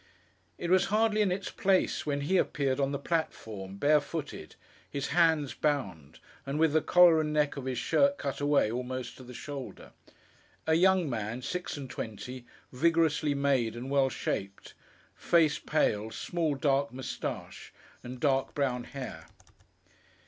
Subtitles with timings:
[0.57, 4.55] It was hardly in its place, when he appeared on the platform, bare footed;
[4.89, 9.15] his hands bound; and with the collar and neck of his shirt cut away, almost
[9.17, 9.91] to the shoulder.
[10.65, 14.73] A young man—six and twenty—vigorously made, and well shaped.
[15.13, 17.71] Face pale; small dark moustache;
[18.01, 19.27] and dark brown hair.